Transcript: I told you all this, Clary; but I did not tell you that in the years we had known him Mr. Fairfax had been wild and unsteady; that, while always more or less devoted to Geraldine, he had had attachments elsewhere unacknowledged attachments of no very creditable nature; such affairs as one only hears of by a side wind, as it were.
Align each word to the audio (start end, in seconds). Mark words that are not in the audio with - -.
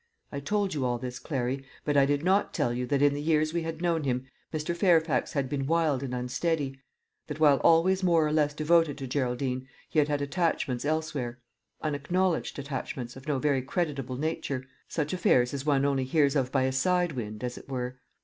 I 0.31 0.39
told 0.39 0.73
you 0.73 0.83
all 0.83 0.97
this, 0.97 1.19
Clary; 1.19 1.63
but 1.85 1.95
I 1.95 2.07
did 2.07 2.23
not 2.23 2.55
tell 2.55 2.73
you 2.73 2.87
that 2.87 3.03
in 3.03 3.13
the 3.13 3.21
years 3.21 3.53
we 3.53 3.61
had 3.61 3.83
known 3.83 4.03
him 4.03 4.25
Mr. 4.51 4.75
Fairfax 4.75 5.33
had 5.33 5.47
been 5.47 5.67
wild 5.67 6.01
and 6.01 6.11
unsteady; 6.15 6.79
that, 7.27 7.39
while 7.39 7.57
always 7.57 8.01
more 8.01 8.25
or 8.25 8.31
less 8.33 8.55
devoted 8.55 8.97
to 8.97 9.05
Geraldine, 9.05 9.67
he 9.89 9.99
had 9.99 10.07
had 10.07 10.23
attachments 10.23 10.85
elsewhere 10.85 11.37
unacknowledged 11.83 12.57
attachments 12.57 13.15
of 13.15 13.27
no 13.27 13.37
very 13.37 13.61
creditable 13.61 14.17
nature; 14.17 14.65
such 14.87 15.13
affairs 15.13 15.53
as 15.53 15.67
one 15.67 15.85
only 15.85 16.05
hears 16.05 16.35
of 16.35 16.51
by 16.51 16.63
a 16.63 16.71
side 16.71 17.11
wind, 17.11 17.43
as 17.43 17.55
it 17.55 17.69
were. 17.69 17.99